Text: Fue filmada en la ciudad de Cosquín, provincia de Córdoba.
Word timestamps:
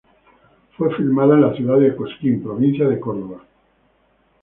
Fue 0.77 0.95
filmada 0.95 1.35
en 1.35 1.41
la 1.41 1.53
ciudad 1.53 1.77
de 1.77 1.95
Cosquín, 1.95 2.41
provincia 2.41 2.87
de 2.89 2.99
Córdoba. 2.99 3.43